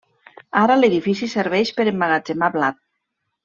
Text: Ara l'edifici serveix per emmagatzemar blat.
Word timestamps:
Ara 0.61 0.77
l'edifici 0.79 1.29
serveix 1.35 1.75
per 1.77 1.87
emmagatzemar 1.95 2.51
blat. 2.59 2.85